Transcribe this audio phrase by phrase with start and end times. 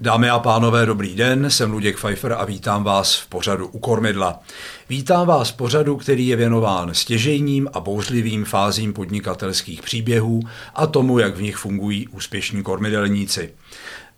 [0.00, 4.40] Dámy a pánové, dobrý den, jsem Luděk Pfeiffer a vítám vás v pořadu u Kormidla.
[4.88, 10.40] Vítám vás v pořadu, který je věnován stěžejním a bouřlivým fázím podnikatelských příběhů
[10.74, 13.54] a tomu, jak v nich fungují úspěšní kormidelníci.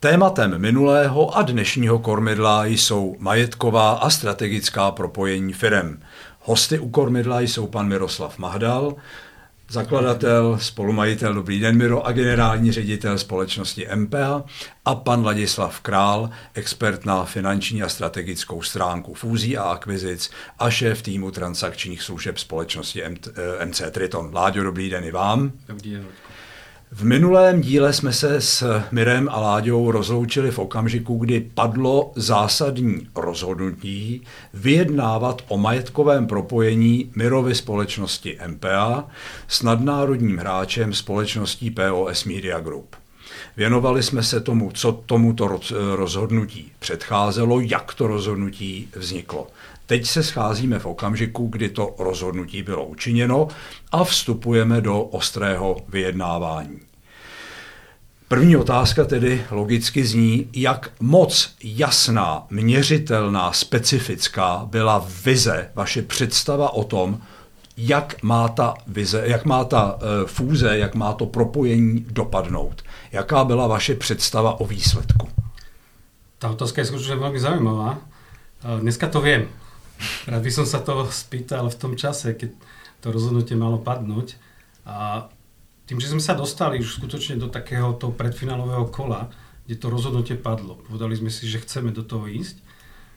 [0.00, 6.02] Tématem minulého a dnešního kormidla jsou majetková a strategická propojení firem.
[6.40, 8.94] Hosty u kormidla jsou pan Miroslav Mahdal,
[9.72, 14.44] zakladatel, spolumajitel, dobrý den Miro, a generální ředitel společnosti MPA
[14.84, 21.02] a pan Ladislav Král, expert na finanční a strategickou stránku fúzí a akvizic a šéf
[21.02, 23.02] týmu transakčních služeb společnosti
[23.64, 24.30] MC eh, Triton.
[24.34, 25.52] Láďo, dobrý den i vám.
[25.68, 26.06] Dobrý den.
[26.94, 33.08] V minulém díle jsme se s Mirem a Láďou rozloučili v okamžiku, kdy padlo zásadní
[33.16, 34.22] rozhodnutí
[34.54, 39.08] vyjednávat o majetkovém propojení Mirovy společnosti MPA
[39.48, 43.01] s nadnárodním hráčem společností POS Media Group.
[43.56, 45.58] Věnovali jsme se tomu, co tomuto
[45.94, 49.46] rozhodnutí předcházelo, jak to rozhodnutí vzniklo.
[49.86, 53.48] Teď se scházíme v okamžiku, kdy to rozhodnutí bylo učiněno
[53.92, 56.80] a vstupujeme do ostrého vyjednávání.
[58.28, 66.84] První otázka tedy logicky zní, jak moc jasná, měřitelná, specifická byla vize, vaše představa o
[66.84, 67.20] tom,
[67.76, 72.82] jak má ta vize, jak má ta uh, fúze, jak má to propojení dopadnout.
[73.12, 75.28] Jaká byla vaše představa o výsledku?
[76.38, 77.98] Ta otázka je skutečně velmi zajímavá.
[78.80, 79.48] Dneska to vím.
[80.26, 82.50] Rád by som sa to spýtal v tom čase, keď
[82.98, 84.34] to rozhodnutie malo padnúť.
[84.82, 85.28] A
[85.86, 89.30] tým, že sme sa dostali už skutočne do takého toho predfinálového kola,
[89.62, 92.58] kde to rozhodnutie padlo, povedali sme si, že chceme do toho ísť.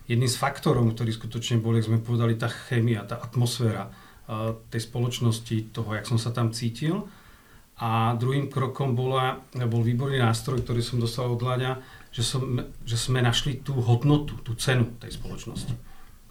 [0.06, 3.90] Jedným z faktorov, ktorý skutočne bol, jak sme povedali, tá chemia, tá atmosféra
[4.70, 7.02] tej spoločnosti, toho, jak som sa tam cítil.
[7.76, 11.76] A druhým krokom bola, bol výborný nástroj, ktorý som dostal od Láďa,
[12.08, 15.76] že, som, že sme našli tú hodnotu, tú cenu tej spoločnosti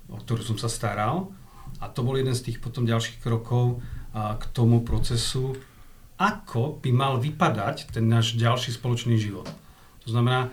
[0.10, 1.30] o ktorú som sa staral.
[1.82, 3.82] A to bol jeden z tých potom ďalších krokov
[4.16, 5.58] k tomu procesu,
[6.16, 9.50] ako by mal vypadať ten náš ďalší spoločný život.
[10.08, 10.48] To znamená,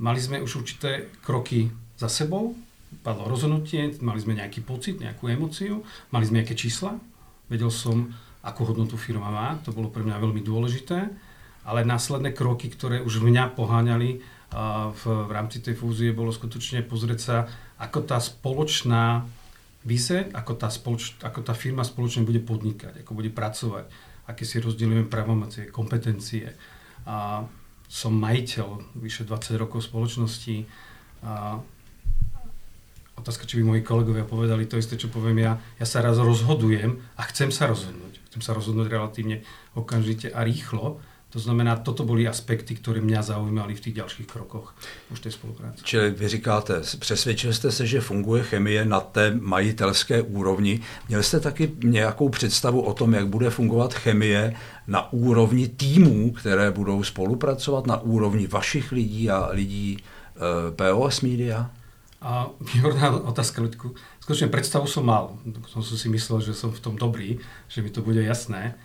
[0.00, 1.68] mali sme už určité kroky
[2.00, 2.56] za sebou,
[3.04, 6.96] padlo rozhodnutie, mali sme nejaký pocit, nejakú emociu, mali sme nejaké čísla,
[7.52, 10.98] vedel som, akú hodnotu firma má, to bolo pre mňa veľmi dôležité,
[11.62, 14.18] ale následné kroky, ktoré už mňa poháňali
[14.92, 17.36] v, v rámci tej fúzie, bolo skutočne pozrieť sa,
[17.80, 19.24] ako tá spoločná
[19.82, 23.86] vize, ako tá, spoloč, ako tá firma spoločne bude podnikať, ako bude pracovať,
[24.28, 26.52] aké si rozdielujeme pravomocie, kompetencie.
[27.06, 27.42] A
[27.92, 30.64] som majiteľ vyše 20 rokov spoločnosti.
[31.26, 31.60] A
[33.20, 35.60] otázka, či by moji kolegovia povedali to isté, čo poviem ja.
[35.76, 38.11] Ja sa raz rozhodujem a chcem sa rozhodnúť.
[38.32, 39.44] Chcem sa rozhodnúť relatívne
[39.76, 40.96] okamžite a rýchlo
[41.32, 44.74] to znamená, toto byly aspekty, které mě zaujímaly v těch dalších krokoch
[45.10, 45.84] už té spolupráce.
[45.84, 50.80] Čili vy říkáte, přesvědčil jste se, že funguje chemie na té majitelské úrovni.
[51.08, 54.54] Měl jste taky nějakou představu o tom, jak bude fungovat chemie
[54.86, 61.70] na úrovni týmů, které budou spolupracovat, na úrovni vašich lidí a lidí eh, POS Media?
[62.22, 63.94] A výborná otázka, Ludku.
[64.20, 65.38] Skutečně představu jsem mal.
[65.66, 67.38] Som si myslel, že jsem v tom dobrý,
[67.68, 68.78] že mi to bude jasné.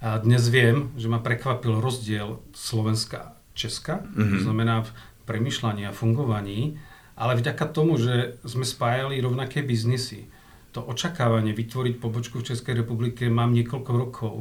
[0.00, 4.36] A dnes viem, že ma prekvapil rozdiel Slovenska a Česka, mm-hmm.
[4.36, 4.90] to znamená v
[5.24, 6.76] premyšľaní a fungovaní,
[7.16, 10.28] ale vďaka tomu, že sme spájali rovnaké biznisy,
[10.76, 14.34] to očakávanie vytvoriť pobočku v Českej republike mám niekoľko rokov.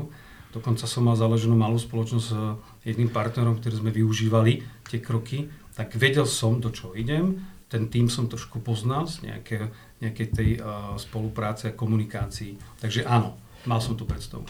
[0.50, 2.34] Dokonca som mal založenú malú spoločnosť s
[2.84, 5.47] jedným partnerom, ktorý sme využívali tie kroky,
[5.78, 7.38] tak vedel som, do čoho idem.
[7.73, 9.66] Ten tým som trošku poznal z nejakej,
[9.97, 12.78] nejakej tej uh, spolupráce a komunikácii.
[12.78, 13.34] Takže áno,
[13.66, 14.45] mal som tú predstavu.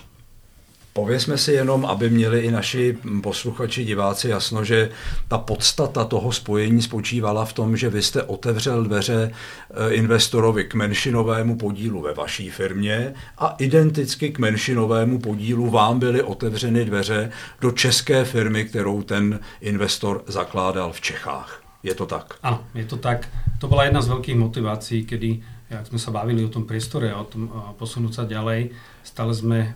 [0.93, 4.89] Povězme si jenom, aby měli i naši posluchači, diváci jasno, že
[5.27, 10.73] ta podstata toho spojení spočívala v tom, že vy jste otevřel dveře eh, investorovi k
[10.73, 17.71] menšinovému podílu ve vaší firmě a identicky k menšinovému podílu vám byly otevřeny dveře do
[17.71, 21.62] české firmy, kterou ten investor zakládal v Čechách.
[21.83, 22.39] Je to tak?
[22.43, 23.29] Ano, je to tak.
[23.59, 27.23] To byla jedna z velkých motivací, kdy, jak jsme se bavili o tom priestore o
[27.23, 28.69] tom posunout se ďalej,
[29.03, 29.75] stále jsme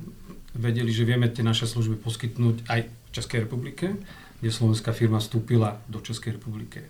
[0.56, 3.94] vedeli, že vieme tie naše služby poskytnúť aj v Českej republike,
[4.42, 6.82] kde slovenská firma vstúpila do Českej republiky.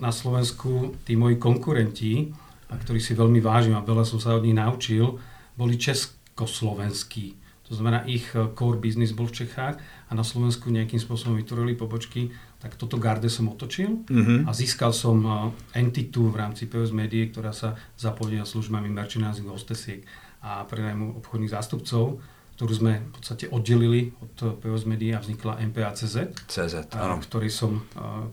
[0.00, 2.32] Na Slovensku tí moji konkurenti,
[2.70, 5.18] a ktorí si veľmi vážim a veľa som sa od nich naučil,
[5.56, 7.36] boli československí.
[7.66, 9.76] To znamená, ich eh, core business bol v Čechách
[10.06, 12.30] a na Slovensku nejakým spôsobom vytvorili pobočky,
[12.66, 14.42] tak toto garde som otočil mm-hmm.
[14.42, 20.02] a získal som eh, entitu v rámci POS Medie, ktorá sa zapodíja službami merchandising hostesiek
[20.42, 22.18] a prenajmu obchodných zástupcov
[22.56, 26.16] ktorú sme v podstate oddelili od POS Media a vznikla MPA.cz,
[26.48, 27.20] CZ, áno.
[27.20, 27.84] Ktorý, som,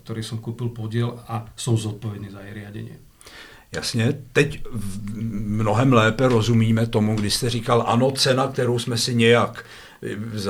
[0.07, 2.95] ktorý som kúpil podiel a som zodpovedný za jej riadenie.
[3.75, 4.63] Jasně, teď
[5.44, 9.65] mnohem lépe rozumíme tomu, když jste říkal, ano, cena, kterou jsme si nějak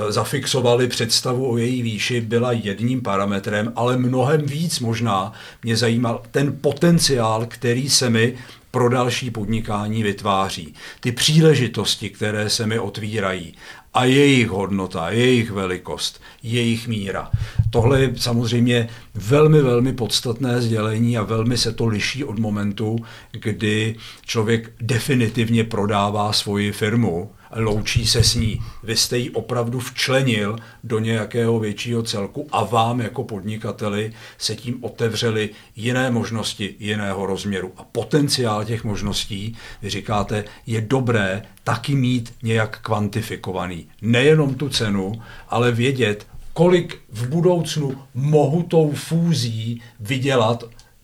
[0.10, 5.34] zafixovali představu o její výši, byla jedním parametrem, ale mnohem víc možná
[5.64, 8.36] mě zajímal ten potenciál, který se mi
[8.72, 10.74] pro další podnikání vytváří.
[11.00, 13.54] Ty příležitosti, které se mi otvírají
[13.94, 17.32] a jejich hodnota, jejich velikost, jejich míra.
[17.70, 22.98] Tohle je samozřejmě velmi, velmi podstatné sdělení a velmi se to liší od momentu,
[23.32, 23.96] kdy
[24.26, 28.62] člověk definitivně prodává svoji firmu loučí se s ní.
[28.84, 34.84] Vy jste ji opravdu včlenil do nějakého většího celku a vám jako podnikateli se tím
[34.84, 37.72] otevřely jiné možnosti jiného rozměru.
[37.78, 43.88] A potenciál těch možností, vy říkáte, je dobré taky mít nějak kvantifikovaný.
[44.02, 50.64] Nejenom tu cenu, ale vědět, kolik v budoucnu mohu tou fúzí vydělat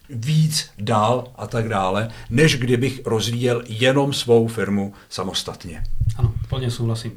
[0.09, 5.83] víc, dál a tak dále, než kdybych rozvíjel jenom svou firmu samostatně.
[6.17, 7.11] Ano, plně souhlasím.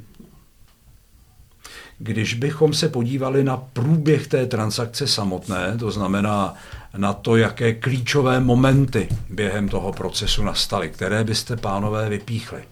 [1.99, 6.55] Když bychom se podívali na průběh té transakce samotné, to znamená
[6.97, 12.63] na to, jaké klíčové momenty během toho procesu nastaly, které byste, pánové, vypíchli.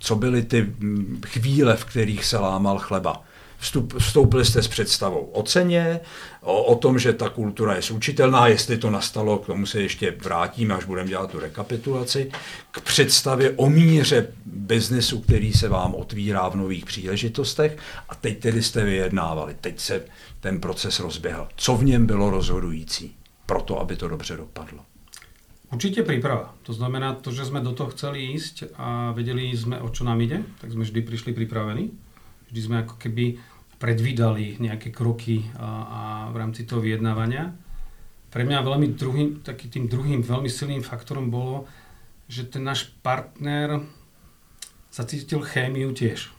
[0.00, 0.72] Co byly ty
[1.26, 3.22] chvíle, v kterých se lámal chleba?
[3.58, 6.00] Vstup, vstoupili jste s představou o ceně,
[6.40, 10.16] o, o tom, že ta kultura je součitelná, jestli to nastalo, k tomu se ještě
[10.22, 12.30] vrátíme, až budeme dělat tu rekapitulaci,
[12.70, 17.78] k představě o míře biznesu, který se vám otvírá v nových příležitostech
[18.08, 20.04] a teď tedy jste vyjednávali, teď se
[20.40, 21.48] ten proces rozběhl.
[21.56, 23.14] Co v něm bylo rozhodující
[23.46, 24.80] pro to, aby to dobře dopadlo?
[25.68, 26.56] Určite príprava.
[26.64, 30.16] To znamená to, že sme do toho chceli ísť a vedeli sme, o čo nám
[30.24, 31.92] ide, tak sme vždy prišli pripravení.
[32.48, 33.36] Vždy sme ako keby
[33.78, 36.00] predvídali nejaké kroky a, a
[36.34, 37.54] v rámci toho vyjednávania.
[38.28, 41.64] Pre mňa veľmi druhým, taký tým druhým veľmi silným faktorom bolo,
[42.28, 43.80] že ten náš partner
[44.92, 46.34] zacítil chémiu tiež.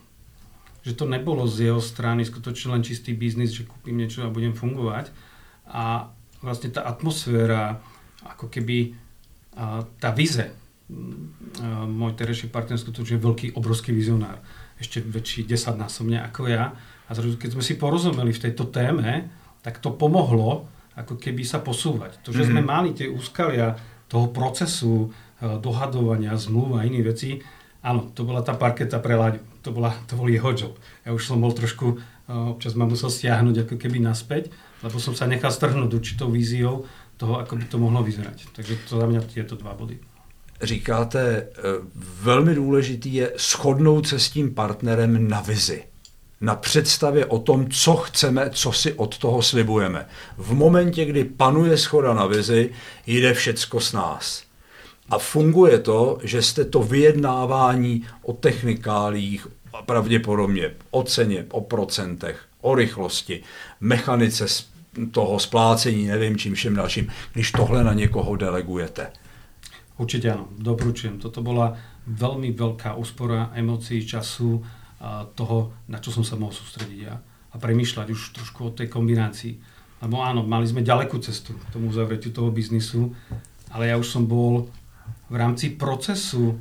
[0.86, 4.54] Že to nebolo z jeho strany skutočne len čistý biznis, že kúpim niečo a budem
[4.54, 5.10] fungovať.
[5.66, 6.12] A
[6.44, 7.82] vlastne tá atmosféra,
[8.22, 8.94] ako keby
[9.98, 10.46] tá vize,
[11.86, 14.38] môj terejší partner skutočne veľký, obrovský vizionár
[14.80, 16.72] ešte väčší desaťnásobne ako ja.
[17.06, 19.28] A zrazu, keď sme si porozumeli v tejto téme,
[19.60, 20.64] tak to pomohlo
[20.96, 22.24] ako keby sa posúvať.
[22.24, 22.50] To, že mm-hmm.
[22.50, 23.76] sme mali tie úskalia
[24.10, 25.08] toho procesu e,
[25.60, 27.30] dohadovania, zmluv a iných vecí,
[27.84, 29.44] áno, to bola tá parketa pre Láďu.
[29.60, 30.74] To, bola, to bol jeho job.
[31.04, 34.50] Ja už som bol trošku, e, občas ma musel stiahnuť ako keby naspäť,
[34.80, 36.88] lebo som sa nechal strhnúť určitou víziou
[37.20, 38.50] toho, ako by to mohlo vyzerať.
[38.56, 40.09] Takže to za mňa tieto dva body
[40.62, 41.62] říkáte, eh,
[42.22, 45.82] velmi důležitý je shodnout se s tím partnerem na vizi
[46.40, 50.06] na představě o tom, co chceme, co si od toho slibujeme.
[50.36, 52.70] V momentě, kdy panuje schoda na vizi,
[53.06, 54.42] jde všecko s nás.
[55.10, 59.46] A funguje to, že jste to vyjednávání o technikálích,
[59.86, 63.42] pravděpodobně o ceně, o procentech, o rychlosti,
[63.80, 64.46] mechanice
[65.10, 69.10] toho splácení, nevím čím všem dalším, když tohle na někoho delegujete.
[70.00, 71.20] Určite áno, doporučujem.
[71.20, 71.76] Toto bola
[72.08, 74.64] veľmi veľká úspora emócií, času
[75.00, 77.20] a toho, na čo som sa mohol sústrediť ja
[77.50, 79.56] a premýšľať už trošku o tej kombinácii.
[80.00, 83.12] Lebo áno, mali sme ďalekú cestu k tomu uzavretiu toho biznisu,
[83.72, 84.72] ale ja už som bol
[85.28, 86.56] v rámci procesu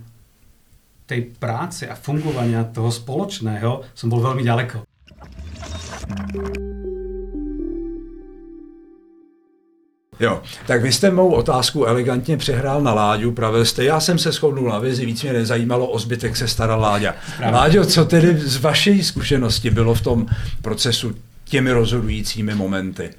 [1.08, 4.84] tej práce a fungovania toho spoločného som bol veľmi ďaleko.
[10.20, 14.32] Jo, tak vy jste mou otázku elegantně přehrál na Láďu, pravil jste, já jsem se
[14.32, 17.16] shodnul na vizi, víc mě nezajímalo, o zbytek se staral Láďa.
[17.52, 20.26] Láďo, co tedy z vaší zkušenosti bylo v tom
[20.62, 23.10] procesu těmi rozhodujícími momenty?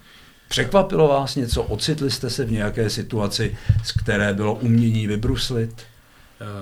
[0.49, 1.63] Překvapilo vás něco?
[1.63, 5.83] Ocitli jste se v nějaké situaci, z které bylo umění vybruslit?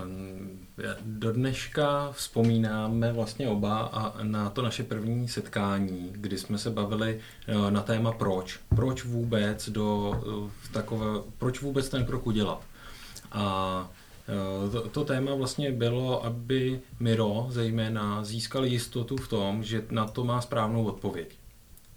[0.04, 0.47] Um
[1.02, 7.20] do dneška vzpomínáme vlastně oba a na to naše první setkání, kdy jsme se bavili
[7.46, 8.60] eh, na téma proč.
[8.68, 11.06] Proč vůbec do eh, takové,
[11.38, 12.62] proč vůbec ten krok udělat.
[13.32, 13.90] A
[14.28, 20.06] eh, to, to téma vlastně bylo, aby Miro zejména získal jistotu v tom, že na
[20.06, 21.34] to má správnou odpověď,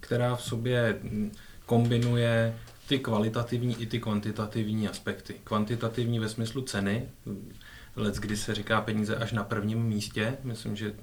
[0.00, 1.32] která v sobě hm,
[1.66, 2.56] kombinuje
[2.88, 5.34] ty kvalitativní i ty kvantitativní aspekty.
[5.44, 7.08] Kvantitativní ve smyslu ceny,
[7.96, 10.36] let, kdy se říká peníze až na prvním místě.
[10.44, 10.94] Myslím, že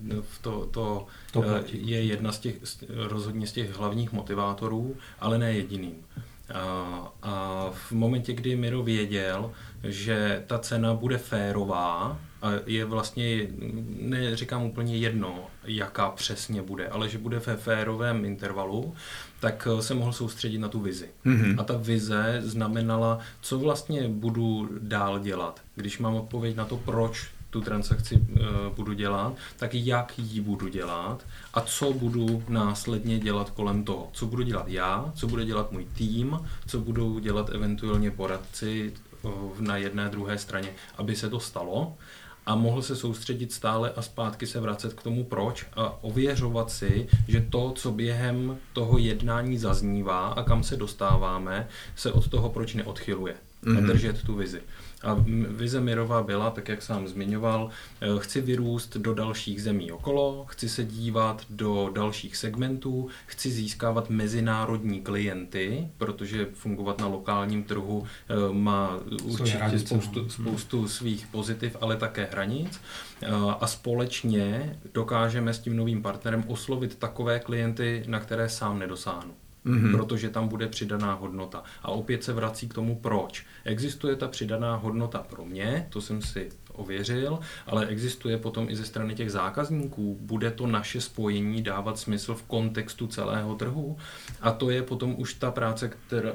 [0.41, 2.55] to, to, to eh, je jedna z těch,
[2.89, 5.95] rozhodně z těch hlavních motivátorů, ale ne jediným.
[6.53, 9.51] A, a v momentě, kdy Miro věděl,
[9.83, 12.19] že ta cena bude férová,
[12.65, 13.47] je vlastně,
[13.99, 18.95] neříkám úplně jedno, jaká přesně bude, ale že bude ve férovém intervalu,
[19.39, 21.09] tak se mohl soustředit na tu vizi.
[21.25, 21.55] Mm-hmm.
[21.59, 25.61] A ta vize znamenala, co vlastně budu dál dělat.
[25.75, 30.67] Když mám odpověď na to, proč tu transakci uh, budu dělat, tak jak ji budu
[30.67, 34.09] dělat a co budu následně dělat kolem toho.
[34.13, 39.31] Co budu dělat já, co bude dělat můj tým, co budou dělat eventuálně poradci uh,
[39.59, 41.93] na jedné druhé straně, aby se to stalo
[42.49, 47.07] a mohl se soustředit stále a zpátky se vracet k tomu proč a ověřovat si,
[47.27, 52.73] že to, co během toho jednání zaznívá a kam se dostáváme, se od toho proč
[52.73, 53.35] neodchyluje.
[53.63, 53.77] Mm-hmm.
[53.77, 54.61] A držet tu vizi.
[55.03, 55.17] A
[55.49, 57.69] vize Mirova byla, tak jak jsem zmiňoval,
[58.01, 64.09] eh, chci vyrůst do dalších zemí okolo, chci se dívat do dalších segmentů, chci získávat
[64.09, 70.29] mezinárodní klienty, protože fungovat na lokálním trhu eh, má určitě spoustu, no.
[70.29, 72.81] spoustu svých pozitiv, ale také hranic.
[73.21, 73.27] Eh,
[73.59, 79.33] a společně dokážeme s tím novým partnerem oslovit takové klienty, na které sám nedosáhnu
[79.65, 79.91] mm-hmm.
[79.91, 81.63] protože tam bude přidaná hodnota.
[81.83, 83.45] A opět se vrací k tomu, proč.
[83.65, 88.85] Existuje ta přidaná hodnota pro mě, to jsem si ověřil, ale existuje potom i ze
[88.85, 90.17] strany těch zákazníků.
[90.21, 93.97] Bude to naše spojení dávat smysl v kontextu celého trhu?
[94.41, 95.91] A to je potom už ta práce,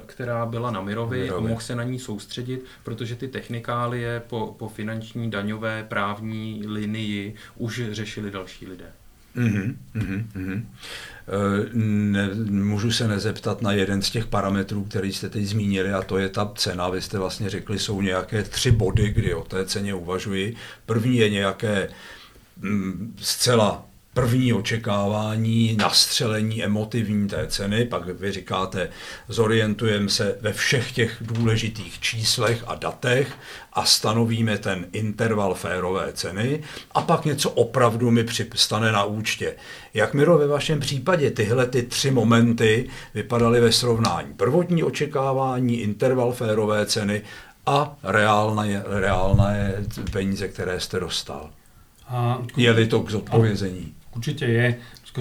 [0.07, 4.54] která, byla na Mirovi, Mirovi a mohl se na ní soustředit, protože ty technikálie po,
[4.59, 8.93] po finanční, daňové, právní linii už řešili další lidé.
[9.37, 10.62] Mm-hmm, mm-hmm.
[12.11, 16.19] Ne, můžu se nezeptat na jeden z těch parametrů, který jste teď zmínili, a to
[16.19, 16.88] je ta cena.
[16.88, 20.57] Vy jste vlastně řekli, jsou nějaké tři body, kdy o té ceně uvažuji.
[20.87, 21.88] První je nějaké
[22.61, 28.88] mm, zcela první očekávání, nastřelení emotivní té ceny, pak vy říkáte,
[29.28, 33.33] zorientujeme se ve všech těch důležitých číslech a datech
[33.73, 36.62] a stanovíme ten interval férové ceny
[36.94, 39.54] a pak něco opravdu mi přistane na účtě.
[39.94, 44.35] Jak Miro ve vašem případě tyhle ty tři momenty vypadaly ve srovnání?
[44.35, 47.23] Prvotní očekávání, interval férové ceny
[47.66, 49.75] a reálné, reálné
[50.12, 51.50] peníze, které jste dostal.
[52.09, 53.94] A, Je-li to k zodpovězení?
[54.14, 54.66] Určite je,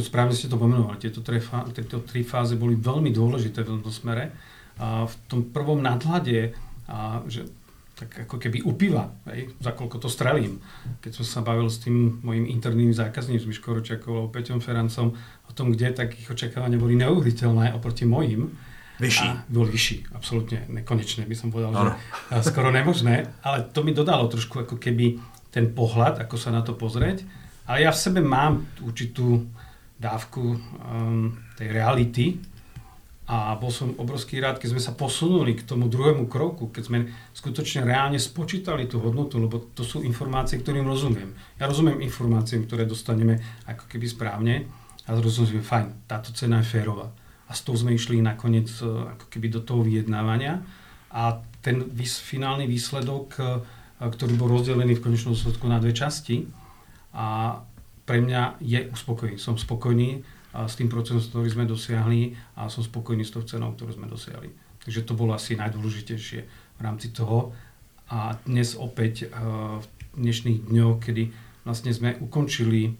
[0.01, 1.37] správne ste to pomenovali, tieto tri,
[1.73, 4.33] tieto tri fázy boli veľmi dôležité v tomto smere.
[4.81, 6.53] A v tom prvom nadhľade,
[6.89, 7.45] a že
[7.93, 10.57] tak ako keby upíva, hej, za koľko to strelím.
[11.05, 15.13] Keď som sa bavil s tým mojim interným zákazníkom, s Miškou Ročakovou, Peťom Ferancom,
[15.45, 18.49] o tom, kde, tak ich očakávania boli neuveriteľné oproti mojim.
[18.97, 19.25] Vyšší.
[19.29, 21.93] A boli vyšší, absolútne nekonečné, by som povedal, ano.
[22.33, 25.21] že skoro nemožné, ale to mi dodalo trošku ako keby
[25.53, 27.21] ten pohľad, ako sa na to pozrieť
[27.67, 29.47] ale ja v sebe mám určitú
[29.95, 32.25] dávku um, tej reality
[33.23, 36.99] a bol som obrovský rád, keď sme sa posunuli k tomu druhému kroku, keď sme
[37.31, 41.31] skutočne reálne spočítali tú hodnotu, lebo to sú informácie, ktorým rozumiem.
[41.55, 44.67] Ja rozumiem informáciám, ktoré dostaneme ako keby správne
[45.07, 47.07] a rozumiem, fajn, táto cena je férová.
[47.47, 50.59] A s tou sme išli nakoniec e, ako keby do toho vyjednávania
[51.07, 53.43] a ten vys, finálny výsledok, e,
[54.03, 56.43] ktorý bol rozdelený v konečnom dôsledku na dve časti,
[57.13, 57.61] a
[58.03, 59.39] pre mňa je uspokojný.
[59.39, 63.95] Som spokojný s tým procesom, ktorý sme dosiahli a som spokojný s tou cenou, ktorú
[63.95, 64.51] sme dosiahli.
[64.83, 66.39] Takže to bolo asi najdôležitejšie
[66.77, 67.55] v rámci toho.
[68.11, 69.85] A dnes opäť v
[70.19, 71.31] dnešných dňoch, kedy
[71.63, 72.91] vlastne sme ukončili,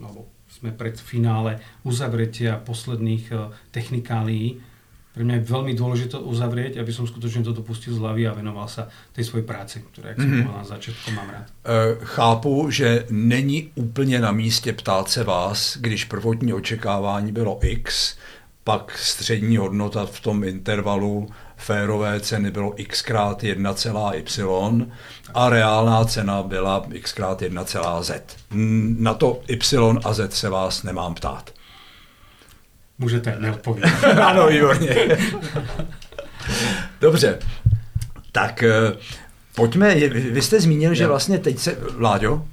[0.00, 3.30] alebo sme pred finále uzavretia posledných
[3.70, 4.58] technikálií,
[5.18, 8.70] pre mňa je veľmi dôležité uzavrieť, aby som skutočne to dopustil z hlavy a venoval
[8.70, 10.46] sa tej svojej práci, ktoré, jak mm-hmm.
[10.46, 11.46] na začátku mám rád.
[11.50, 18.14] E, chápu, že není úplně na místě ptát se vás, když prvotní očekávání bylo X,
[18.64, 24.86] pak střední hodnota v tom intervalu férové ceny bylo x krát 1,y
[25.34, 28.22] a reálná cena byla x krát 1,z.
[28.98, 31.57] Na to y a z se vás nemám ptát.
[32.98, 34.04] Můžete neodpovědět.
[34.24, 35.18] ano, výborně.
[37.00, 37.38] Dobře,
[38.32, 38.92] tak eh,
[39.54, 42.44] pojďme, vy jste zmínil, že vlastně teď se, Vláďo?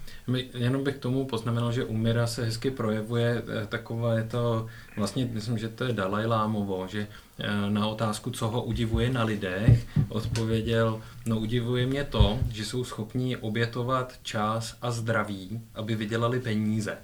[0.53, 4.67] Jenom bych k tomu poznamenal, že u Mira se hezky projevuje eh, takové to,
[4.97, 7.07] vlastně myslím, že to je Dalaj Lámovo, že
[7.39, 12.83] Eh, na otázku, co ho udivuje na lidech, odpověděl, no udivuje mě to, že jsou
[12.83, 16.97] schopni obětovat čas a zdraví, aby vydělali peníze.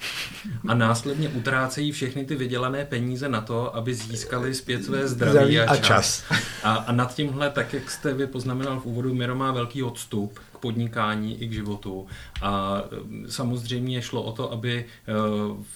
[0.67, 5.75] A následně utrácejí všechny ty vydělané peníze na to, aby získali zpět své zdraví a
[5.75, 5.79] čas.
[5.79, 6.23] A, čas.
[6.63, 10.39] a, a nad tímhle, tak jak jste vy poznamenal v úvodu, Miro má velký odstup
[10.61, 12.07] podnikání i k životu.
[12.41, 15.13] A eh, samozřejmě šlo o to, aby eh,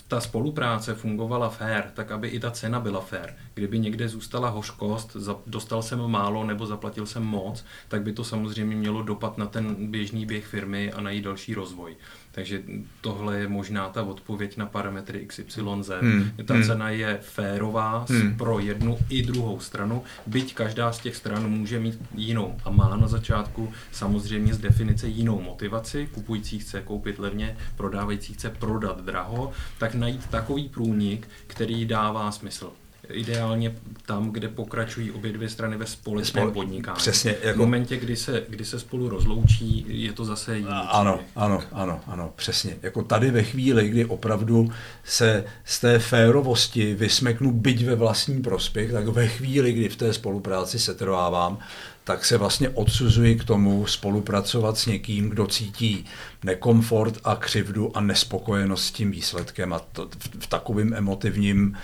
[0.08, 3.34] ta spolupráce fungovala fair, tak aby i ta cena byla fair.
[3.54, 8.76] Kdyby někde zůstala hořkost, dostal jsem málo nebo zaplatil jsem moc, tak by to samozřejmě
[8.76, 11.96] mělo dopad na ten běžný běh firmy a na její další rozvoj.
[12.36, 12.64] Takže
[13.02, 15.90] tohle je možná ta odpověď na parametry XYZ.
[16.02, 16.32] Hmm.
[16.46, 16.64] Ta hmm.
[16.64, 18.38] cena je férová hmm.
[18.38, 22.98] pro jednu i druhou stranu, byť každá z těch stran může mít jinou a má
[22.98, 26.10] na začátku samozřejmě z definice jinou motivaci.
[26.12, 32.72] Kupující chce koupit levně, prodávající chce prodat draho, tak najít takový průnik, který dává smysl
[33.12, 36.98] ideálně tam, kde pokračují obě dvě strany ve společném podnikání.
[36.98, 37.36] Přesně.
[37.42, 37.58] Jako...
[37.58, 40.70] V momentě, kdy se, kdy se spolu rozloučí, je to zase jiný.
[40.72, 42.78] Ano, ano, ano, ano, přesně.
[42.82, 44.72] Jako tady ve chvíli, kdy opravdu
[45.04, 50.14] se z té férovosti vysmeknu byť ve vlastní prospěch, tak ve chvíli, kdy v té
[50.14, 51.60] spolupráci se trvávám,
[52.06, 56.06] tak se vlastně odsuzuji k tomu spolupracovat s někým, kdo cítí
[56.44, 61.78] nekomfort a křivdu a nespokojenost s tím výsledkem a to, v, v takovém emotivním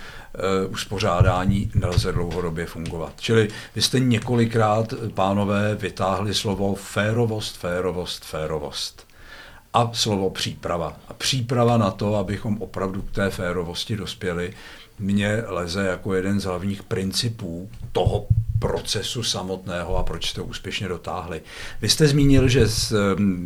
[0.65, 3.13] uh, uspořádání nelze dlouhodobě fungovat.
[3.19, 9.07] Čili vy jste několikrát, pánové, vytáhli slovo férovost, férovost, férovost
[9.73, 10.97] a slovo příprava.
[11.07, 14.53] A příprava na to, abychom opravdu k té férovosti dospěli,
[14.99, 18.27] mně leze jako jeden z hlavních principů toho
[18.61, 21.41] procesu samotného a proč jste úspěšně dotáhli.
[21.81, 22.67] Vy jste zmínil, že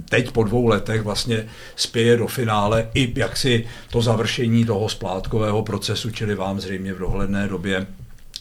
[0.10, 6.12] teď po dvou letech vlastně spěje do finále i jaksi to završení toho splátkového procesu,
[6.12, 7.88] čili vám zřejmě v dohledné době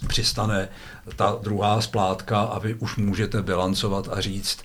[0.08, 0.68] přistane
[1.16, 4.58] ta druhá splátka a vy už můžete bilancovat a říct,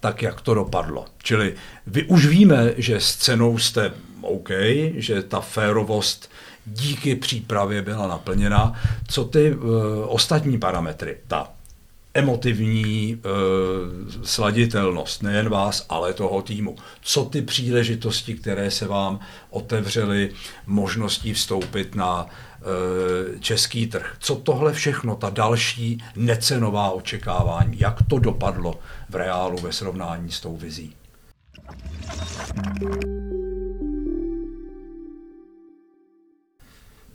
[0.00, 1.04] tak jak to dopadlo.
[1.22, 1.54] Čili
[1.86, 4.50] vy už víme, že s cenou jste OK,
[4.94, 6.30] že ta férovost
[6.66, 8.72] díky přípravě byla naplněna.
[9.08, 9.64] Co ty uh,
[10.06, 11.48] ostatní parametry, ta
[12.14, 16.76] emotivní uh, sladitelnost, nejen vás, ale toho týmu.
[17.02, 20.30] Co ty příležitosti, které se vám otevřely
[20.66, 24.16] možností vstoupit na uh, český trh.
[24.18, 28.78] Co tohle všechno, ta další necenová očekávání, jak to dopadlo
[29.10, 30.94] v reálu ve srovnání s tou vizí?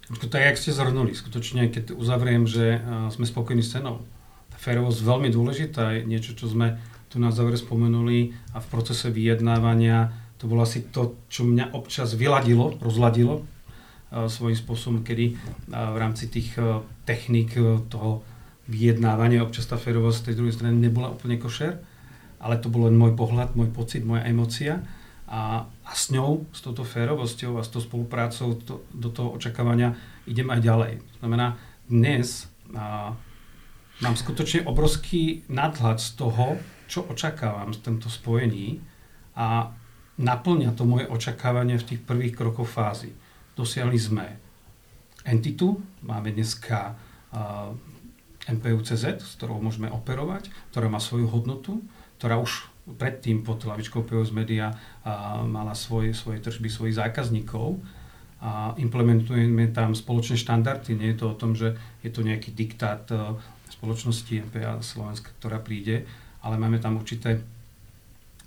[0.10, 2.82] Tak, jak ste zhrnuli, skutočne, keď uzavriem, že
[3.14, 4.02] sme spokojní s cenou,
[4.50, 6.82] tá férovosť veľmi dôležitá, je niečo, čo sme
[7.14, 10.10] tu na záver spomenuli a v procese vyjednávania
[10.42, 13.46] to bolo asi to, čo mňa občas vyladilo, rozladilo
[14.10, 15.38] svojím spôsobom, kedy
[15.70, 16.58] v rámci tých
[17.06, 17.54] techník
[17.94, 18.26] toho
[18.66, 21.78] vyjednávania občas tá férovosť tej druhej strany nebola úplne košer,
[22.42, 24.82] ale to bol len môj pohľad, môj pocit, moja emocia
[25.30, 29.94] a, a s ňou, s touto férovosťou a s tou spoluprácou to, do toho očakávania
[30.26, 30.94] idem aj ďalej.
[30.98, 33.14] To znamená, dnes a,
[34.02, 36.58] mám skutočne obrovský nadhľad z toho,
[36.90, 38.82] čo očakávam z tomto spojení
[39.38, 39.70] a
[40.18, 43.14] naplňa to moje očakávanie v tých prvých krokoch fázy.
[43.54, 44.26] Dosiahli sme
[45.30, 47.78] entitu, máme dneska uh,
[48.50, 51.86] MPUCZ, s ktorou môžeme operovať, ktorá má svoju hodnotu,
[52.18, 54.74] ktorá už predtým pod hlavičkou POS Media
[55.06, 57.78] a mala svoje, svoje tržby svojich zákazníkov
[58.40, 60.96] a implementujeme tam spoločné štandardy.
[60.96, 63.36] Nie je to o tom, že je to nejaký diktát e,
[63.68, 66.08] spoločnosti MPA Slovenska, ktorá príde,
[66.40, 67.44] ale máme tam určité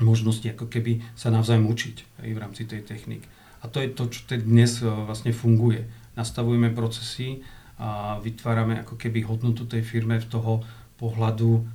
[0.01, 3.29] možnosti ako keby sa navzájom učiť aj v rámci tej technik.
[3.63, 5.85] A to je to, čo dnes e, vlastne funguje.
[6.17, 7.45] Nastavujeme procesy
[7.77, 10.65] a vytvárame ako keby hodnotu tej firme v toho
[10.97, 11.69] pohľadu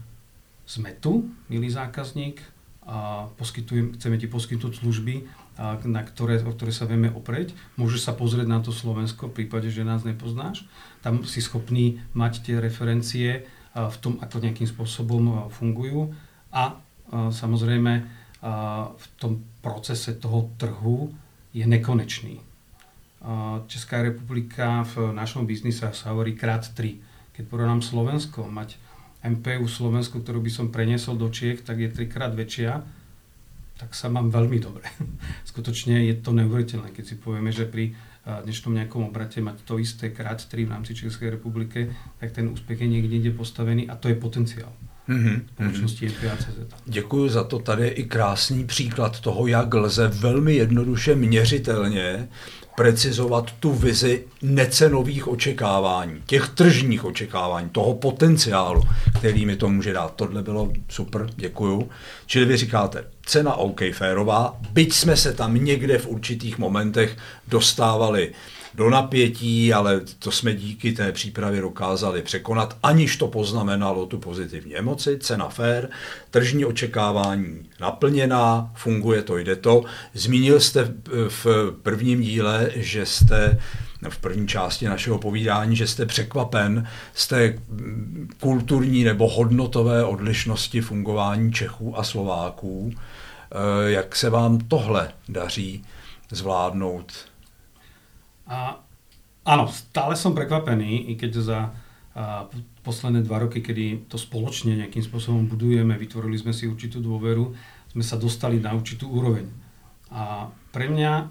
[0.68, 2.57] sme tu, milý zákazník,
[2.88, 7.52] a poskytujem, chceme ti poskytnúť služby, a na ktoré, o ktoré sa vieme opreť.
[7.76, 10.64] Môžeš sa pozrieť na to Slovensko v prípade, že nás nepoznáš.
[11.04, 16.14] Tam si schopný mať tie referencie v tom, ako nejakým spôsobom fungujú.
[16.54, 16.78] A
[17.12, 17.94] samozrejme
[18.96, 21.10] v tom procese toho trhu
[21.58, 22.38] je nekonečný.
[23.66, 27.34] Česká republika v našom biznise sa hovorí krát 3.
[27.34, 28.78] Keď porovnám Slovensko, mať
[29.28, 32.84] MPU Slovensku, ktorú by som preniesol do Čiech, tak je trikrát väčšia,
[33.78, 34.88] tak sa mám veľmi dobre.
[35.50, 37.94] Skutočne je to neuveriteľné, keď si povieme, že pri
[38.28, 41.88] dnešnom nejakom obrate mať to isté krát 3 v rámci Českej republiky,
[42.20, 44.72] tak ten úspěch je inde postavený a to je potenciál.
[45.10, 45.42] Mm-hmm.
[45.54, 46.66] společnosti mm-hmm.
[46.86, 47.60] Děkuji za to.
[47.60, 52.28] Tady je i krásný příklad toho, jak lze velmi jednoduše měřitelně
[52.78, 58.82] precizovat tu vizi necenových očekávání, těch tržních očekávání, toho potenciálu,
[59.20, 60.14] který mi to může dát.
[60.16, 61.90] Tohle bylo super, děkuju.
[62.26, 67.18] Čili vy říkáte, cena OK férová, byť jsme se tam někde v určitých momentech
[67.48, 68.34] dostávali
[68.78, 74.76] do napětí, ale to jsme díky té přípravě dokázali překonat, aniž to poznamenalo tu pozitivní
[74.76, 75.88] emoci, cena fair,
[76.32, 79.84] tržní očekávání naplněná, funguje to, jde to.
[80.14, 80.94] Zmínil jste
[81.28, 81.48] v
[81.84, 83.60] prvním díle, že jste
[84.10, 87.60] v první části našeho povídání, že jste překvapen z té
[88.40, 92.94] kulturní nebo hodnotové odlišnosti fungování Čechů a Slováků.
[92.96, 95.84] Eh, jak se vám tohle daří
[96.32, 97.27] zvládnout?
[98.48, 98.80] A,
[99.44, 101.60] áno, stále som prekvapený, i keď za
[102.18, 102.50] a,
[102.82, 107.52] posledné dva roky, kedy to spoločne nejakým spôsobom budujeme, vytvorili sme si určitú dôveru,
[107.92, 109.46] sme sa dostali na určitú úroveň.
[110.10, 111.28] A pre mňa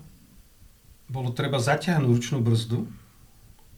[1.08, 2.84] bolo treba zaťahnuť ručnú brzdu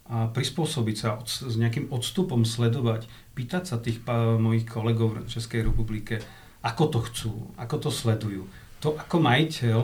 [0.09, 3.05] a prispôsobiť sa od, s nejakým odstupom sledovať,
[3.37, 4.01] pýtať sa tých
[4.41, 6.25] mojich kolegov v Českej republike,
[6.65, 8.43] ako to chcú, ako to sledujú.
[8.81, 9.81] To ako majiteľ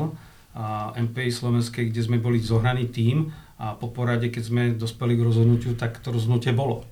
[0.54, 5.26] a MPI Slovenskej, kde sme boli zohraný tým a po porade, keď sme dospeli k
[5.26, 6.82] rozhodnutiu, tak to rozhodnutie bolo.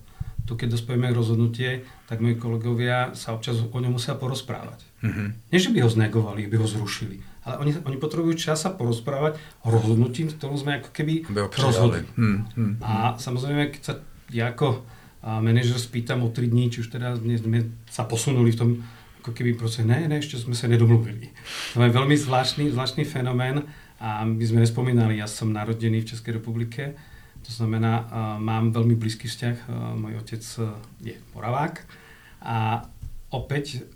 [0.43, 1.71] Tu, keď dospojíme k rozhodnutie,
[2.11, 4.83] tak moji kolegovia sa občas o ňom musia porozprávať.
[5.03, 5.29] Mm-hmm.
[5.55, 9.39] Nie, že by ho znegovali, by ho zrušili, ale oni, oni potrebujú čas sa porozprávať
[9.63, 12.03] o rozhodnutí, ktorom sme ako keby rozhodli.
[12.19, 12.83] Mm-hmm.
[12.83, 13.95] A samozrejme, keď sa
[14.35, 14.83] ja ako
[15.23, 18.71] manažer spýtam o 3 dní, či už teda sme sa posunuli v tom
[19.23, 21.31] ako keby proste, ne, ne, ešte sme sa nedomluvili.
[21.79, 23.63] To je veľmi zvláštny, zvláštny fenomén
[24.03, 26.99] a my sme nespomínali, ja som narodený v Českej republike,
[27.47, 28.07] to znamená, uh,
[28.43, 30.75] mám veľmi blízky vzťah, uh, môj otec uh,
[31.07, 31.87] je Moravák
[32.43, 32.83] a
[33.31, 33.87] opäť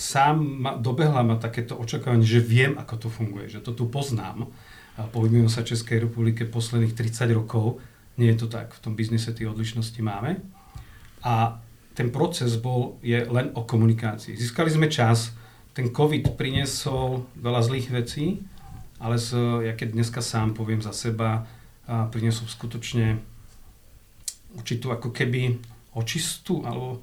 [0.00, 4.48] sám ma, dobehla ma takéto očakávanie, že viem, ako to funguje, že to tu poznám.
[4.96, 7.84] Pohybujeme sa Českej republike posledných 30 rokov,
[8.16, 10.40] nie je to tak, v tom biznise tie odlišnosti máme.
[11.20, 11.60] A
[11.92, 14.36] ten proces bol, je len o komunikácii.
[14.36, 15.36] Získali sme čas,
[15.76, 18.40] ten COVID priniesol veľa zlých vecí,
[19.00, 19.34] ale z,
[19.64, 21.48] ja keď dneska sám poviem za seba,
[21.90, 23.18] a priniesol skutočne
[24.54, 25.58] určitú ako keby
[25.96, 27.02] očistú, alebo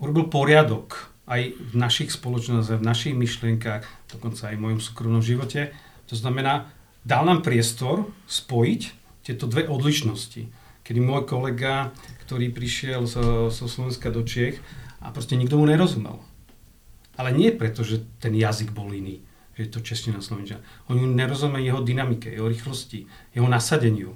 [0.00, 3.84] urobil poriadok aj v našich spoločnostiach, v našich myšlienkách,
[4.16, 5.76] dokonca aj v mojom súkromnom živote.
[6.08, 6.72] To znamená,
[7.04, 8.82] dal nám priestor spojiť
[9.28, 10.48] tieto dve odlišnosti
[10.88, 11.92] kedy môj kolega,
[12.24, 14.56] ktorý prišiel zo, zo Slovenska do Čiech
[15.04, 16.16] a proste nikto mu nerozumel.
[17.20, 19.20] Ale nie preto, že ten jazyk bol iný,
[19.62, 20.62] je to čeština slovenčina.
[20.88, 24.14] Oni nerozumejú jeho dynamike, jeho rýchlosti, jeho nasadeniu.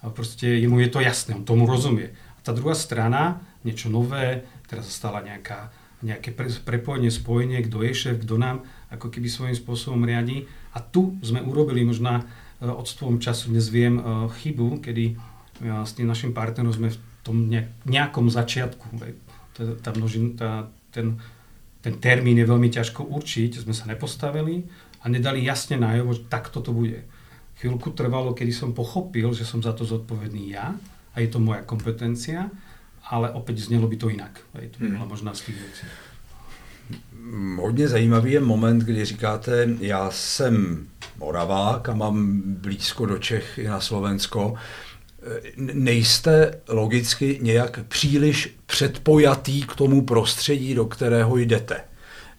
[0.00, 2.16] A proste jemu je to jasné, on tomu rozumie.
[2.36, 5.68] A tá druhá strana, niečo nové, teraz stala nejaká,
[6.00, 6.32] nejaké
[6.64, 10.48] prepojenie, spojenie, kto je šéf, kto nám ako keby svojím spôsobom riadi.
[10.72, 14.02] A tu sme urobili možná e, odstupom času, dnes viem, e,
[14.40, 15.20] chybu, kedy
[15.60, 17.36] s tým našim partnerom sme v tom
[17.84, 18.96] nejakom začiatku.
[19.84, 21.20] Tá množin, tá, ten,
[21.80, 24.64] ten termín je veľmi ťažko určiť, sme sa nepostavili
[25.00, 27.00] a nedali jasne najavo, že takto to bude.
[27.60, 30.76] Chvíľku trvalo, kedy som pochopil, že som za to zodpovedný ja
[31.12, 32.48] a je to moja kompetencia,
[33.08, 34.40] ale opäť znelo by to inak.
[34.52, 35.86] To by byla možná z těch věcí.
[37.56, 40.86] Hodně zajímavý je moment, kdy říkáte, já jsem
[41.18, 44.54] Moravák a mám blízko do Čech i na Slovensko
[45.56, 51.80] nejste logicky nějak příliš předpojatý k tomu prostředí, do kterého jdete.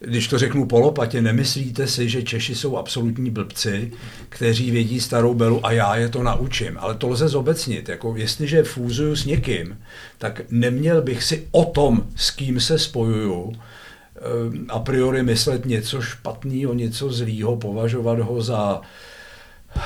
[0.04, 3.92] Když to řeknu polopatě, nemyslíte si, že Češi jsou absolutní blbci,
[4.28, 6.78] kteří vědí starou belu a já je to naučím.
[6.78, 7.88] Ale to lze zobecnit.
[7.88, 9.78] Jako jestliže fúzuju s někým,
[10.18, 14.20] tak neměl bych si o tom, s kým se spojuju, eh,
[14.68, 18.80] a priori myslet něco špatného, něco zlýho, považovat ho za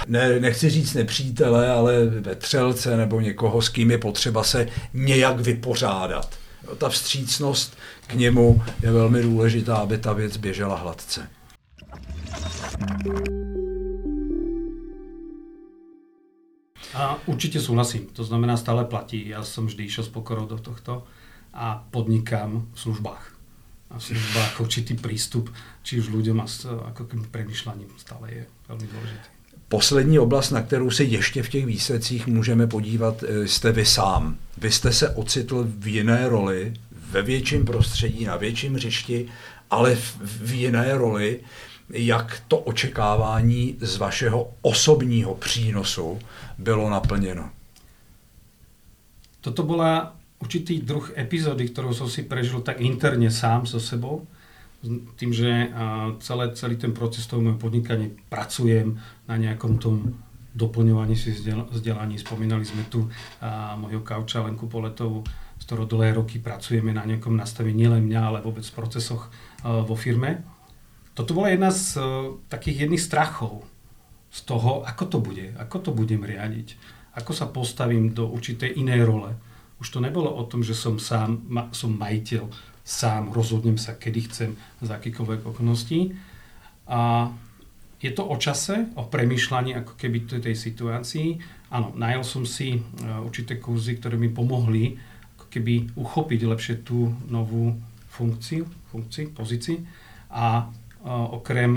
[0.07, 6.39] ne, nechci říct nepřítele, ale vetřelce nebo někoho, s kým je potřeba se nějak vypořádat.
[6.79, 11.29] Ta vstřícnost k němu je velmi důležitá, aby ta věc běžela hladce.
[16.95, 19.29] A určite súhlasím, to znamená stále platí.
[19.29, 21.05] Ja som vždy išiel s pokorou do tohto
[21.53, 23.37] a podnikám v službách.
[23.93, 25.53] A v službách určitý prístup,
[25.85, 26.47] či už ľuďom a
[26.89, 29.36] ako premyšľaním stále je veľmi dôležitý.
[29.69, 34.37] Poslední oblast, na kterou se ještě v těch výsledcích můžeme podívat, eh, jste vy sám.
[34.59, 36.75] Vy jste se ocitl v jiné roli,
[37.11, 39.29] ve větším prostředí, na větším hřišti,
[39.71, 41.41] ale v, jiné roli,
[41.91, 46.19] jak to očekávání z vašeho osobního přínosu
[46.59, 47.51] bylo naplněno.
[49.41, 54.27] Toto byla určitý druh epizody, kterou jsem si prežil tak interně sám so sebou
[55.19, 55.71] tým, že
[56.23, 58.97] celé, celý ten proces toho môjho podnikania pracujem
[59.27, 60.17] na nejakom tom
[60.57, 62.17] doplňovaní si vzdelaní.
[62.17, 63.05] Spomínali sme tu
[63.45, 65.21] a, mojho kauča Lenku Poletovú,
[65.61, 69.85] s ktorou dlhé roky pracujeme na nejakom nastavení nielen mňa, ale vôbec v procesoch a,
[69.85, 70.41] vo firme.
[71.13, 73.69] Toto bola jedna z a, takých jedných strachov
[74.33, 76.81] z toho, ako to bude, ako to budem riadiť,
[77.21, 79.37] ako sa postavím do určitej inej role.
[79.77, 82.49] Už to nebolo o tom, že som sám, ma, som majiteľ
[82.87, 86.15] sám, rozhodnem sa, kedy chcem, za akýkoľvek okolností.
[86.87, 87.35] A
[87.99, 92.79] je to o čase, o premyšľaní ako keby tej situácii áno, najal som si
[93.23, 94.95] určité kurzy, ktoré mi pomohli
[95.39, 97.75] ako keby uchopiť lepšie tú novú
[98.13, 99.79] funkciu, funkcii, pozícii
[100.33, 100.71] a
[101.07, 101.77] okrem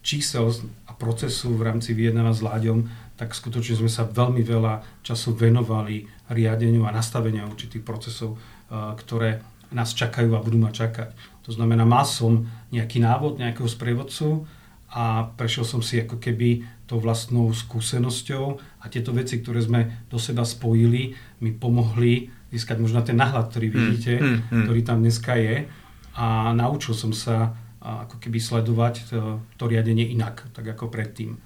[0.00, 0.54] čísel
[0.86, 2.86] a procesu v rámci vyjednáva s Láďom,
[3.16, 8.36] tak skutočne sme sa veľmi veľa času venovali riadeniu a nastaveniu určitých procesov,
[8.70, 9.42] ktoré
[9.74, 11.14] nás čakajú a budú ma čakať.
[11.46, 14.46] To znamená, mal som nejaký návod nejakého sprievodcu
[14.90, 18.44] a prešiel som si ako keby tou vlastnou skúsenosťou
[18.82, 23.66] a tieto veci, ktoré sme do seba spojili, mi pomohli získať možno ten náhľad, ktorý
[23.70, 24.64] hmm, vidíte, mm, mm, mm.
[24.66, 25.66] ktorý tam dneska je
[26.14, 29.20] a naučil som sa ako keby sledovať to,
[29.54, 31.38] to riadenie inak, tak ako predtým.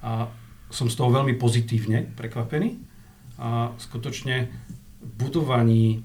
[0.00, 0.28] A
[0.72, 2.80] som z toho veľmi pozitívne prekvapený.
[3.36, 4.48] A skutočne
[5.02, 6.00] v budovaní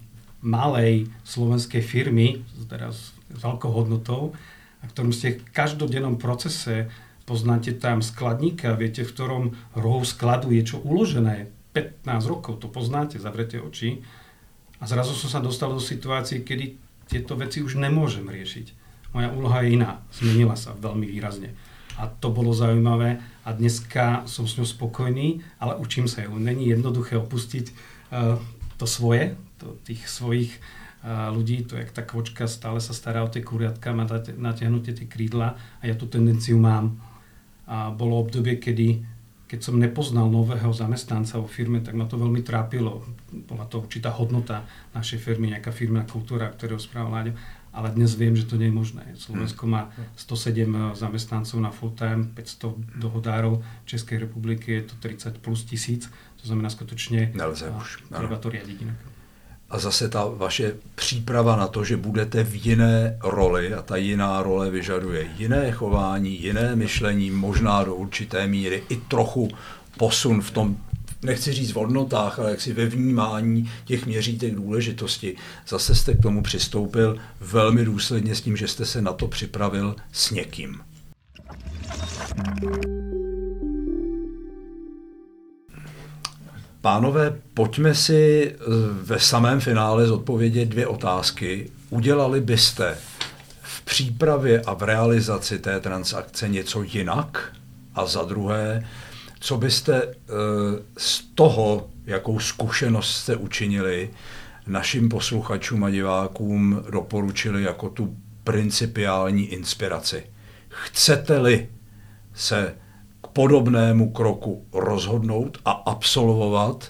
[0.47, 4.31] malej slovenskej firmy, teraz s veľkou hodnotou,
[4.79, 6.87] a ktorom ste v každodennom procese
[7.27, 9.43] poznáte tam skladníka, viete, v ktorom
[9.75, 13.99] rohu skladu je čo uložené, 15 rokov, to poznáte, zavrete oči.
[14.79, 16.79] A zrazu som sa dostal do situácie, kedy
[17.11, 18.87] tieto veci už nemôžem riešiť.
[19.11, 21.51] Moja úloha je iná, zmenila sa veľmi výrazne.
[21.97, 26.37] A to bolo zaujímavé a dneska som s ňou spokojný, ale učím sa ju.
[26.37, 28.37] Není jednoduché opustiť uh,
[28.77, 30.57] to svoje, to, tých svojich
[31.03, 34.05] uh, ľudí, to jak tá kvočka, stále sa stará o tie kuriatka, má
[34.37, 36.97] natiahnuté tie krídla a ja tú tendenciu mám.
[37.67, 42.43] A bolo obdobie, kedy keď som nepoznal nového zamestnanca vo firme, tak ma to veľmi
[42.43, 43.07] trápilo.
[43.47, 47.39] Bola to určitá hodnota našej firmy, nejaká firmná kultúra, ktorého správa Láďo.
[47.71, 49.03] Ale dnes viem, že to nie je možné.
[49.15, 49.87] Slovensko má
[50.19, 53.63] 107 zamestnancov na full time, 500 dohodárov.
[53.63, 56.11] V Českej republike je to 30 plus tisíc.
[56.47, 58.07] To znamená skutočne, Nelze už.
[58.07, 58.47] treba to.
[59.69, 64.43] A zase ta vaše příprava na to, že budete v jiné roli a ta jiná
[64.43, 69.51] role vyžaduje jiné chování, jiné myšlení, možná do určité míry i trochu
[69.97, 70.77] posun v tom,
[71.23, 75.35] nechci říct v hodnotách, ale jaksi ve vnímání těch měřítek důležitosti.
[75.67, 79.95] Zase jste k tomu přistoupil velmi důsledně s tím, že jste se na to připravil
[80.11, 80.79] s někým.
[86.87, 88.55] Pánové, pojďme si eh,
[89.03, 91.71] ve samém finále zodpovědět dvě otázky.
[91.89, 92.97] Udělali byste
[93.61, 97.55] v přípravě a v realizaci té transakce něco jinak?
[97.95, 98.87] A za druhé,
[99.39, 100.13] co byste eh,
[100.97, 104.09] z toho, jakou zkušenost jste učinili,
[104.67, 110.23] našim posluchačům a divákům doporučili jako tu principiální inspiraci?
[110.69, 111.69] Chcete-li
[112.33, 112.75] se
[113.37, 116.89] podobnému kroku rozhodnout a absolvovat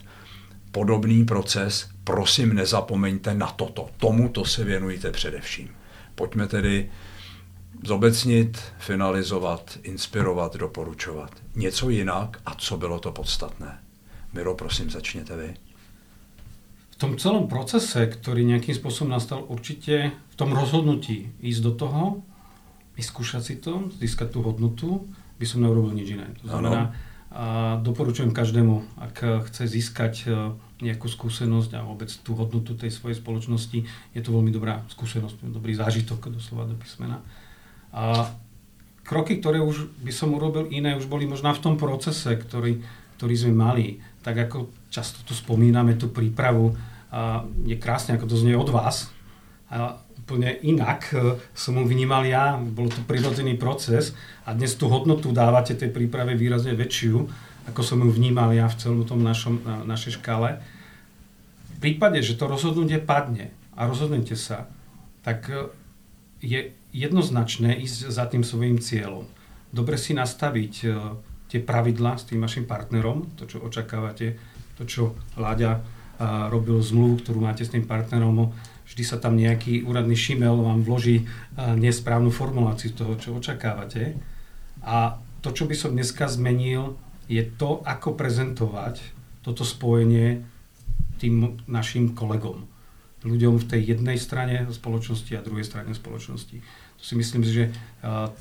[0.72, 3.92] podobný proces, prosím nezapomeňte na toto.
[3.98, 5.70] Tomuto se věnujte především.
[6.16, 6.92] Pojďme tedy
[7.84, 11.32] zobecnit, finalizovat, inspirovat, doporučovat.
[11.56, 13.80] Něco jinak a co bylo to podstatné?
[14.34, 15.54] Miro, prosím, začněte vy.
[16.90, 22.04] V tom celom procese, ktorý nejakým spôsobom nastal, určite v tom rozhodnutí ísť do toho,
[22.98, 25.06] vyskúšať si to, získať tú hodnotu,
[25.38, 26.28] by som neurobil nič iné.
[26.44, 26.94] To znamená,
[27.28, 30.28] a doporučujem každému, ak chce získať e,
[30.80, 35.76] nejakú skúsenosť a vôbec tú hodnotu tej svojej spoločnosti, je to veľmi dobrá skúsenosť, dobrý
[35.76, 37.20] zážitok doslova do písmena.
[37.92, 38.32] A
[39.04, 42.80] kroky, ktoré už by som urobil iné, už boli možná v tom procese, ktorý,
[43.20, 43.86] ktorý sme mali.
[44.24, 46.80] Tak ako často tu spomíname tú prípravu,
[47.12, 49.12] a je krásne, ako to znie od vás.
[49.68, 54.12] A úplne inak e, som mu vnímal ja, bol to prirodzený proces
[54.44, 57.24] a dnes tú hodnotu dávate tej príprave výrazne väčšiu,
[57.72, 60.60] ako som ju vnímal ja v celom tom našom, na, našej škále.
[61.72, 64.68] V prípade, že to rozhodnutie padne a rozhodnete sa,
[65.24, 65.72] tak e,
[66.44, 69.24] je jednoznačné ísť za tým svojim cieľom.
[69.72, 70.74] Dobre si nastaviť
[71.48, 74.36] tie pravidlá s tým vašim partnerom, to, čo očakávate,
[74.76, 75.04] to, čo
[75.36, 75.84] Láďa
[76.50, 78.56] robil zmluvu, ktorú máte s tým partnerom,
[78.98, 84.18] vždy sa tam nejaký úradný šimel vám vloží nesprávnu formuláciu toho, čo očakávate.
[84.82, 86.98] A to, čo by som dneska zmenil,
[87.30, 88.98] je to, ako prezentovať
[89.46, 90.42] toto spojenie
[91.22, 92.66] tým našim kolegom.
[93.22, 96.58] Ľuďom v tej jednej strane spoločnosti a druhej strane spoločnosti.
[96.98, 97.70] To si myslím, že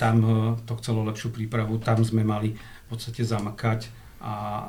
[0.00, 0.16] tam
[0.64, 3.92] to chcelo lepšiu prípravu, tam sme mali v podstate zamakať
[4.24, 4.64] a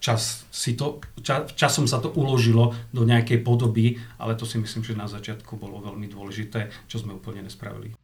[0.00, 4.84] čas si to, ča, časom sa to uložilo do nejakej podoby, ale to si myslím,
[4.84, 7.94] že na začiatku bolo veľmi dôležité, čo sme úplne nespravili.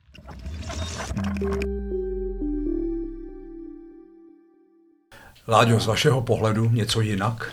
[5.49, 7.53] Láďo, z vašeho pohledu něco jinak?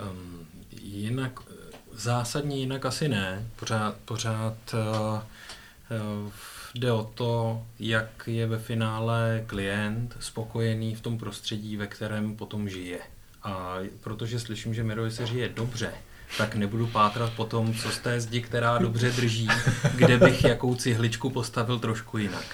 [0.00, 0.46] Um,
[0.82, 1.40] jinak,
[1.92, 3.46] zásadně jinak asi ne.
[3.56, 5.20] Pořád, pořád uh,
[6.24, 6.32] uh,
[6.74, 12.68] jde o to, jak je ve finále klient spokojený v tom prostředí, ve kterém potom
[12.68, 12.98] žije.
[13.46, 15.92] A protože slyším, že Mirovi se žije dobře,
[16.38, 19.48] tak nebudu pátrat po tom, co z té zdi, která dobře drží,
[19.94, 22.44] kde bych jakou cihličku postavil trošku jinak.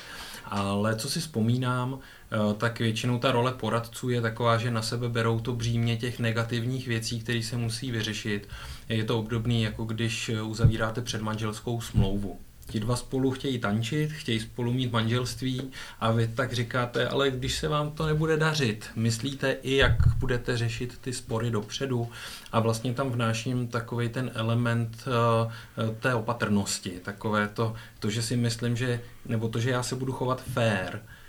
[0.45, 5.09] Ale co si vzpomínám, eh, tak většinou ta role poradců je taková, že na sebe
[5.09, 8.49] berou to břímě těch negativních věcí, které se musí vyřešit.
[8.89, 14.73] Je to obdobný, jako když uzavíráte předmanželskou smlouvu ti dva spolu chtějí tančit, chtějí spolu
[14.73, 15.71] mít manželství
[16.01, 20.57] a vy tak říkáte, ale když se vám to nebude dařit, myslíte i, jak budete
[20.57, 22.09] řešit ty spory dopředu?
[22.53, 28.37] A vlastně tam vnáším takový ten element uh, té opatrnosti, takové to, to, že si
[28.37, 31.22] myslím, že, nebo to, že já se budu chovat fair, Eh,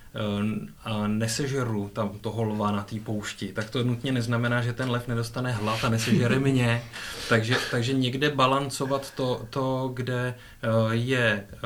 [0.84, 5.08] a nesežeru tam toho lva na té poušti, tak to nutně neznamená, že ten lev
[5.08, 6.84] nedostane hlad a nesežere mě.
[7.30, 11.58] Takže, takže někde balancovat to, to kde eh, je eh,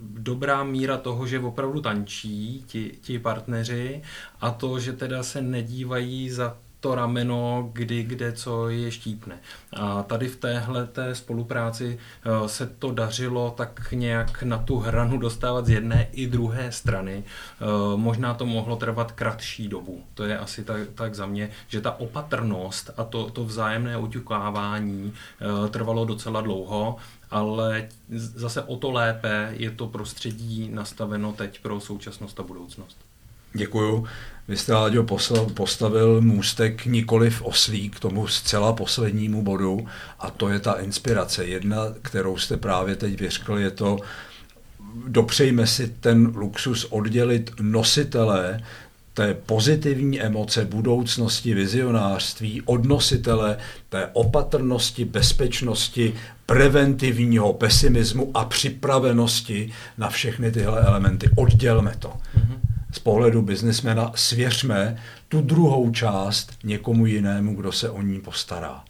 [0.00, 4.02] dobrá míra toho, že opravdu tančí ti, ti partneři
[4.40, 9.38] a to, že teda se nedívají za to rameno, kdy, kde, co je štípne.
[9.72, 15.18] A tady v téhle té spolupráci eh, se to dařilo tak nějak na tu hranu
[15.18, 17.24] dostávat z jedné i druhé strany.
[17.24, 17.64] Eh,
[17.96, 20.04] možná to mohlo trvat kratší dobu.
[20.14, 25.12] To je asi tak, tak za mě, že ta opatrnost a to, to vzájemné uťukávání
[25.14, 26.96] eh, trvalo docela dlouho,
[27.30, 33.07] ale zase o to lépe je to prostředí nastaveno teď pro současnost a budoucnost.
[33.54, 34.06] Děkuju.
[34.48, 35.06] Vy jste, Láďo,
[35.54, 39.86] postavil můstek nikoli v oslí k tomu zcela poslednímu bodu
[40.18, 41.46] a to je ta inspirace.
[41.46, 43.98] Jedna, kterou jste právě teď vyřkl, je to,
[45.06, 48.60] dopřejme si ten luxus oddělit nositele
[49.14, 53.56] té pozitivní emoce budoucnosti, vizionářství, od nositele
[53.88, 56.14] té opatrnosti, bezpečnosti,
[56.46, 61.30] preventivního pesimismu a připravenosti na všechny tyhle elementy.
[61.36, 62.08] Oddělme to.
[62.08, 68.84] Mm-hmm z pohledu biznismena svěřme tu druhou část někomu jinému, kdo se o ní postará.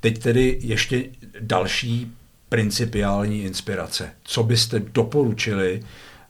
[0.00, 1.04] Teď tedy ještě
[1.40, 2.12] další
[2.48, 4.12] principiální inspirace.
[4.24, 5.82] Co byste doporučili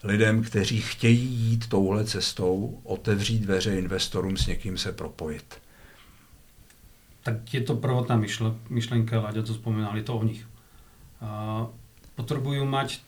[0.04, 5.54] lidem, kteří chtějí jít touhle cestou, otevřít dveře investorům, s někým se propojit?
[7.22, 8.22] Tak je to prvotná
[8.68, 10.46] myšlenka, Láďa to spomínal, je to o nich.
[12.14, 13.00] potřebují mať,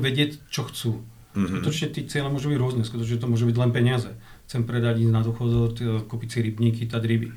[0.00, 1.04] vědět, co chcou.
[1.32, 1.48] Mm-hmm.
[1.48, 4.10] Skutočne tí cieľe môžu byť rôzne, skutočne to môže byť len peniaze.
[4.44, 7.28] Chcem predať ísť na dôchod, kúpiť si rybníky, tať ryby.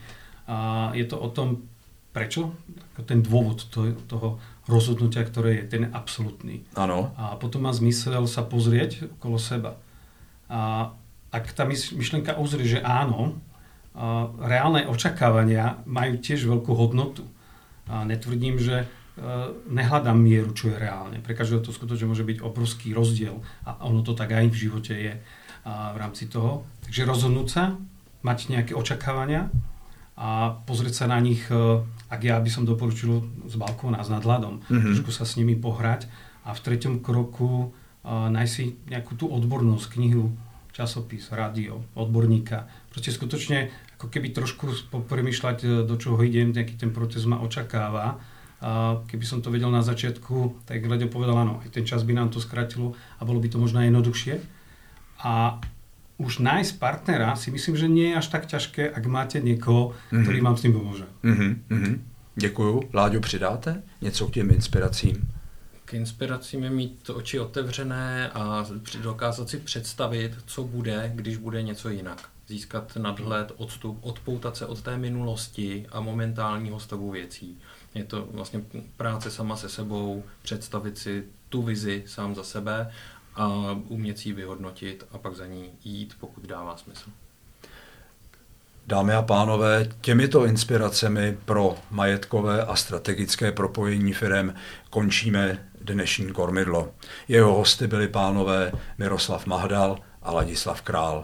[0.52, 1.64] A je to o tom,
[2.12, 2.52] prečo?
[3.08, 6.68] Ten dôvod to, toho rozhodnutia, ktoré je, ten je absolútny.
[6.76, 7.16] Ano.
[7.16, 9.80] A potom má zmysel sa pozrieť okolo seba.
[10.52, 10.92] A
[11.32, 13.40] ak tá myšlenka uzrie, že áno,
[14.44, 17.24] reálne očakávania majú tiež veľkú hodnotu.
[17.88, 19.05] A netvrdím, že Eh,
[19.72, 21.24] nehľadám mieru, čo je reálne.
[21.24, 24.92] Pre každého to skutočne môže byť obrovský rozdiel a ono to tak aj v živote
[24.92, 25.14] je
[25.66, 26.68] v rámci toho.
[26.84, 27.80] Takže rozhodnúť sa,
[28.26, 29.54] mať nejaké očakávania
[30.18, 31.56] a pozrieť sa na nich, eh,
[32.10, 34.94] ak ja by som doporučil z balkóna s nadhľadom, mm-hmm.
[34.98, 36.10] trošku sa s nimi pohrať
[36.42, 37.74] a v treťom kroku
[38.06, 40.30] nájsť si nejakú tú odbornosť, knihu,
[40.70, 42.70] časopis, rádio, odborníka.
[42.94, 48.22] Proste skutočne ako keby trošku premýšľať, do čoho idem, nejaký ten proces ma očakáva
[48.66, 52.18] a keby som to vedel na začiatku, tak Leďo povedal áno, aj ten čas by
[52.18, 54.42] nám to skratilo a bolo by to možno jednoduchšie.
[55.22, 55.62] A
[56.18, 60.24] už nájsť partnera si myslím, že nie je až tak ťažké, ak máte někoho, mm-hmm.
[60.24, 61.06] který vám s tím pomůže.
[61.24, 62.00] Mm-hmm.
[62.36, 62.90] Děkuju.
[62.94, 65.30] Láďo, přidáte něco k těm inspiracím?
[65.86, 68.66] K inspiracím je mít oči otevřené a
[69.02, 72.30] dokázat si představit, co bude, když bude něco jinak.
[72.48, 77.58] Získat nadhled, odstup, odpoutat se od té minulosti a momentálního stavu věcí.
[77.96, 78.62] Je to vlastně
[78.98, 82.92] práce sama se sebou, představit si tu vizi sám za sebe
[83.36, 83.50] a
[83.88, 87.10] umět si ji vyhodnotit a pak za ní jít, pokud dává smysl.
[88.88, 94.54] Dámy a pánové, těmito inspiracemi pro majetkové a strategické propojení firm
[94.90, 96.92] končíme dnešní kormidlo.
[97.28, 101.22] Jeho hosty byli pánové Miroslav Mahdal a Ladislav Král.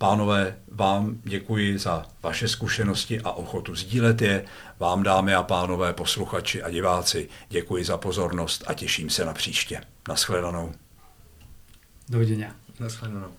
[0.00, 4.44] Pánové, vám děkuji za vaše zkušenosti a ochotu sdílet je.
[4.78, 9.80] Vám, dámy a pánové, posluchači a diváci, děkuji za pozornost a těším se na příště.
[10.08, 10.72] Naschledanou.
[12.08, 12.46] Dovidění.
[12.80, 13.32] Naschledanou.